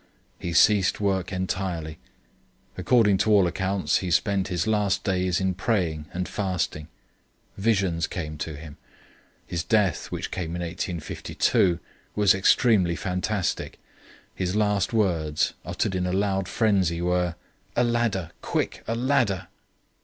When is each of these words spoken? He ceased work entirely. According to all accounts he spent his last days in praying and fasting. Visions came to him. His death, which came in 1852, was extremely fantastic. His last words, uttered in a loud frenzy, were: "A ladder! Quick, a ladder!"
He 0.39 0.51
ceased 0.51 0.99
work 0.99 1.31
entirely. 1.31 1.99
According 2.75 3.19
to 3.19 3.31
all 3.31 3.45
accounts 3.45 3.97
he 3.99 4.09
spent 4.09 4.47
his 4.47 4.65
last 4.65 5.03
days 5.03 5.39
in 5.39 5.53
praying 5.53 6.07
and 6.11 6.27
fasting. 6.27 6.87
Visions 7.55 8.07
came 8.07 8.35
to 8.39 8.55
him. 8.55 8.77
His 9.45 9.63
death, 9.63 10.11
which 10.11 10.31
came 10.31 10.55
in 10.55 10.63
1852, 10.63 11.79
was 12.15 12.33
extremely 12.33 12.95
fantastic. 12.95 13.79
His 14.33 14.55
last 14.55 14.91
words, 14.91 15.53
uttered 15.63 15.93
in 15.93 16.07
a 16.07 16.11
loud 16.13 16.49
frenzy, 16.49 16.99
were: 16.99 17.35
"A 17.75 17.83
ladder! 17.83 18.31
Quick, 18.41 18.83
a 18.87 18.95
ladder!" 18.95 19.49